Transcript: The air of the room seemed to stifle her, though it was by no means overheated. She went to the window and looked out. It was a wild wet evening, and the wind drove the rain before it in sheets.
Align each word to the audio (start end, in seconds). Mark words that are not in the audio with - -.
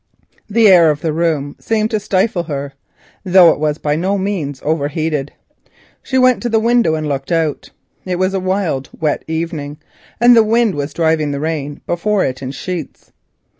The 0.49 0.67
air 0.67 0.89
of 0.89 1.01
the 1.01 1.13
room 1.13 1.55
seemed 1.59 1.91
to 1.91 1.99
stifle 1.99 2.41
her, 2.45 2.73
though 3.23 3.49
it 3.51 3.59
was 3.59 3.77
by 3.77 3.95
no 3.95 4.17
means 4.17 4.59
overheated. 4.65 5.31
She 6.01 6.17
went 6.17 6.41
to 6.41 6.49
the 6.49 6.57
window 6.59 6.95
and 6.95 7.07
looked 7.07 7.31
out. 7.31 7.69
It 8.03 8.15
was 8.17 8.33
a 8.33 8.39
wild 8.39 8.89
wet 8.99 9.23
evening, 9.27 9.77
and 10.19 10.35
the 10.35 10.41
wind 10.41 10.73
drove 10.95 11.19
the 11.19 11.39
rain 11.39 11.81
before 11.85 12.25
it 12.25 12.41
in 12.41 12.49
sheets. 12.49 13.11